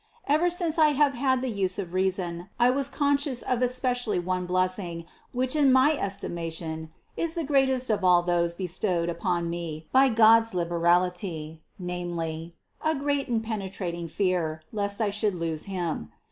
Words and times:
13. 0.27 0.35
Ever 0.35 0.49
since 0.49 0.79
I 0.79 0.87
have 0.93 1.13
had 1.13 1.43
the 1.43 1.51
use 1.51 1.77
of 1.77 1.93
reason, 1.93 2.49
I 2.59 2.71
was 2.71 2.89
con 2.89 3.17
scious 3.17 3.43
of 3.43 3.61
especially 3.61 4.17
one 4.17 4.47
blessing, 4.47 5.05
which 5.31 5.55
in 5.55 5.71
my 5.71 5.91
estimation 5.91 6.89
is 7.15 7.35
the 7.35 7.43
greatest 7.43 7.91
of 7.91 8.03
all 8.03 8.23
those 8.23 8.55
bestowed 8.55 9.09
upon 9.09 9.47
me 9.47 9.87
by 9.91 10.09
God's 10.09 10.55
liberality; 10.55 11.61
namely, 11.77 12.55
a 12.83 12.95
great 12.95 13.27
and 13.27 13.43
penetrating 13.43 14.07
fear, 14.07 14.63
lest 14.73 14.99
I 15.01 15.11
should 15.11 15.35
lose 15.35 15.65
Him. 15.65 16.11